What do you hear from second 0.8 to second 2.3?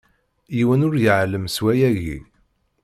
ur iɛellem s wayagi!